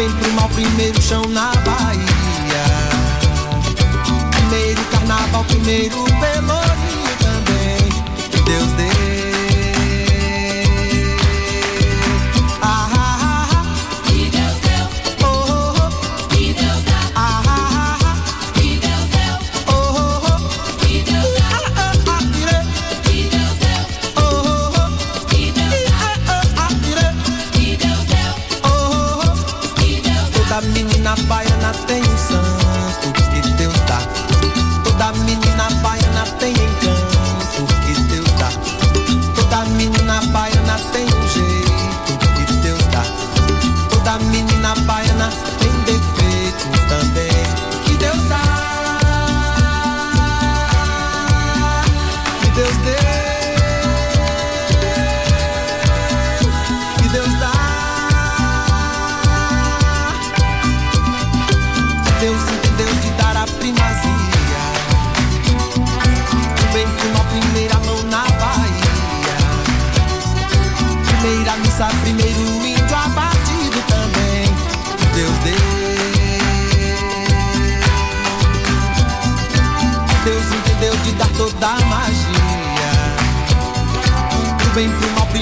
[0.00, 2.64] vem pro mal, primeiro chão na Bahia.
[4.30, 6.59] Primeiro carnaval, primeiro pelo.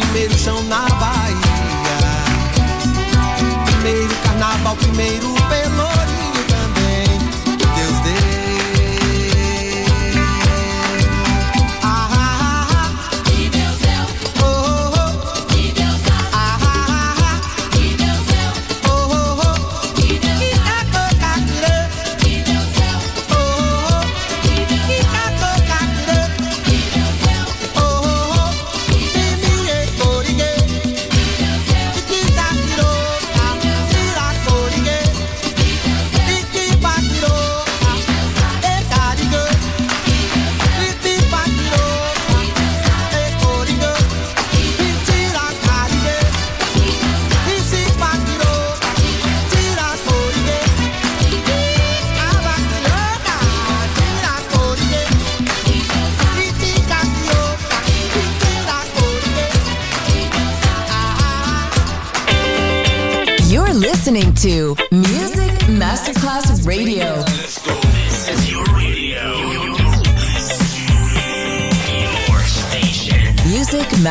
[0.00, 1.38] primeiro chão na Bahia.
[3.66, 5.47] Primeiro carnaval, primeiro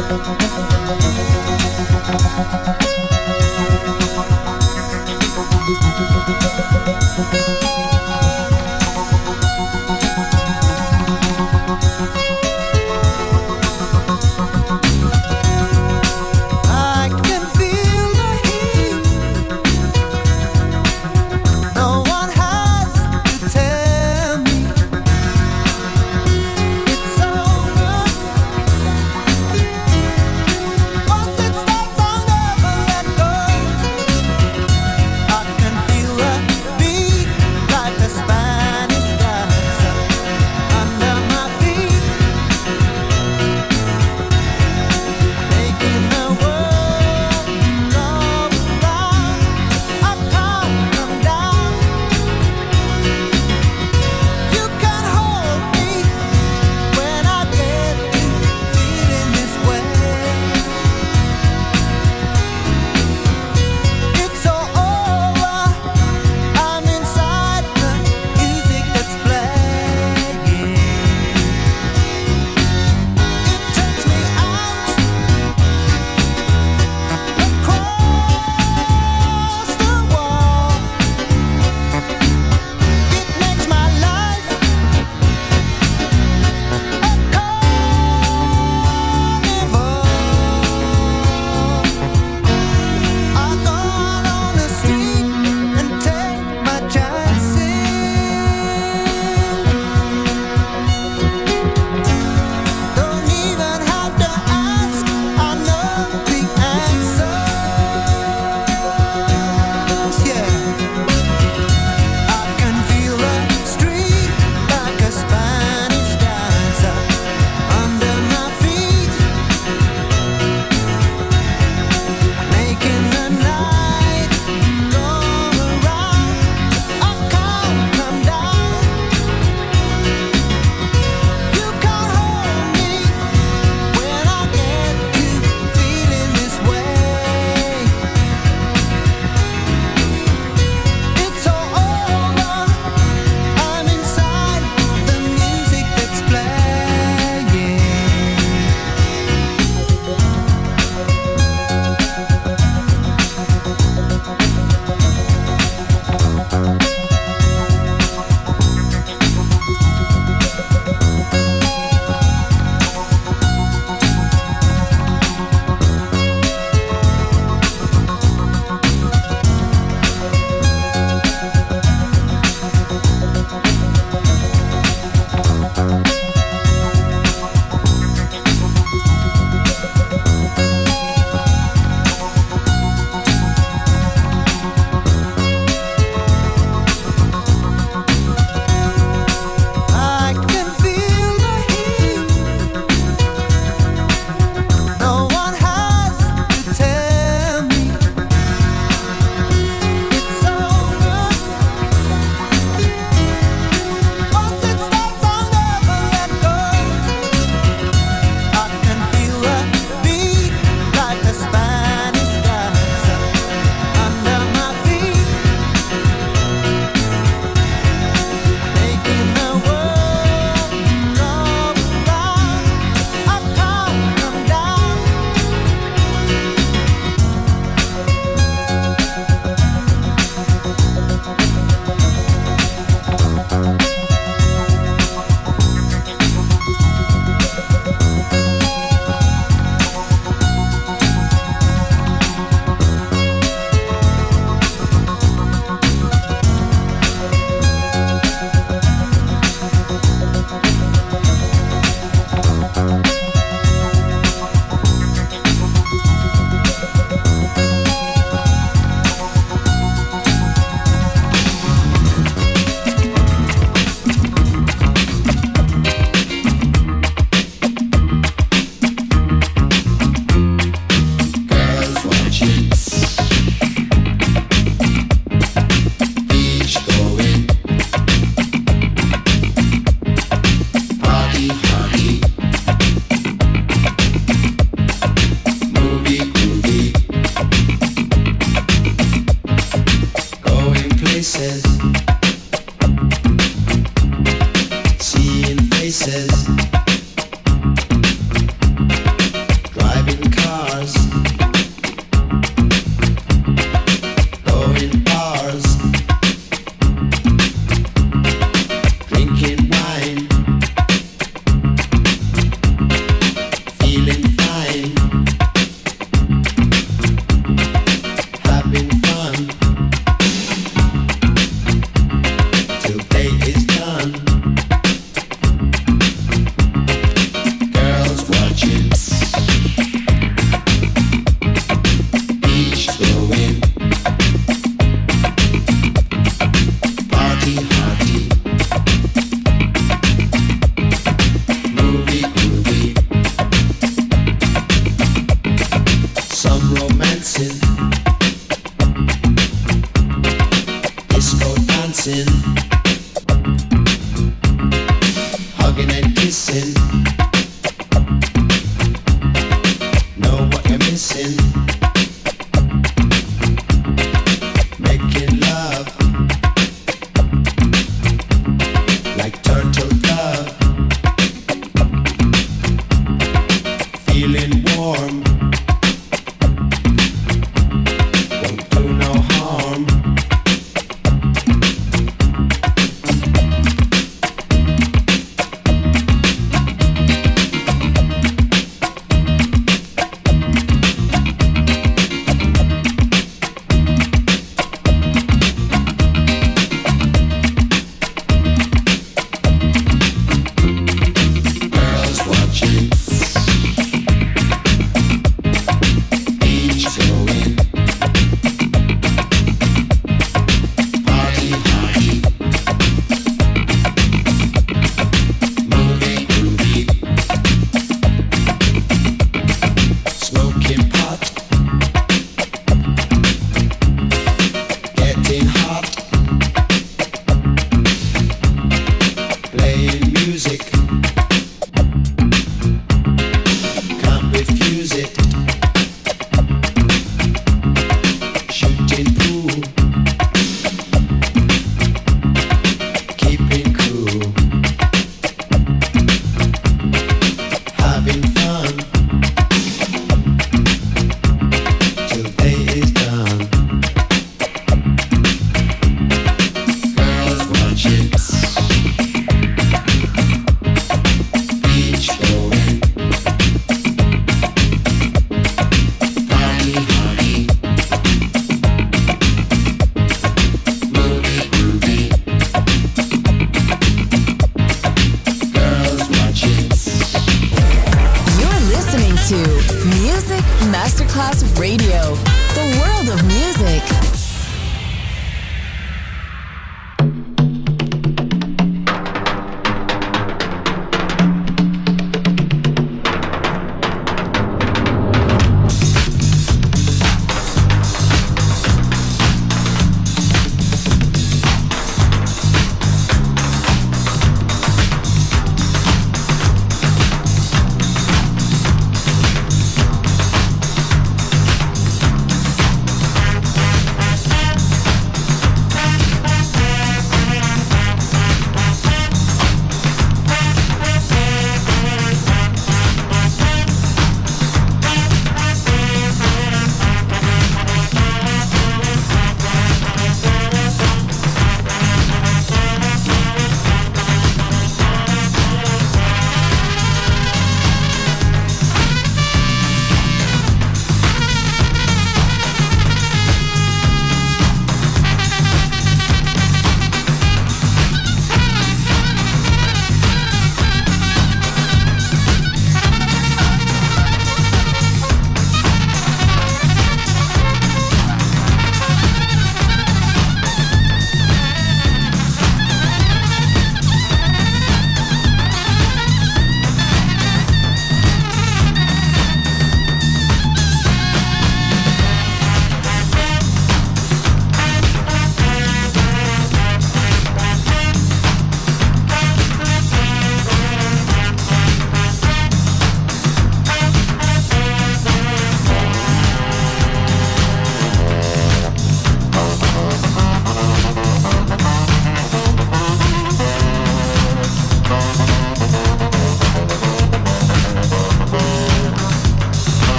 [0.00, 0.58] I